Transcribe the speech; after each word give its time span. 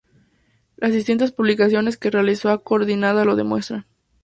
Las 0.77 0.93
distintas 0.93 1.31
publicaciones 1.31 1.95
que 1.95 2.09
realiza 2.09 2.55
o 2.55 2.63
coordina 2.63 3.13
lo 3.23 3.35
demuestran. 3.35 3.85